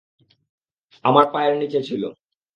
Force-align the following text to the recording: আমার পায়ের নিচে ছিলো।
আমার 1.05 1.25
পায়ের 1.33 1.55
নিচে 1.57 1.79
ছিলো। 1.83 2.09